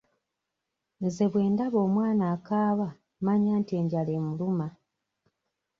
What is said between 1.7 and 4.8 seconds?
omwana akaaba mmanya nti enjala emuluma.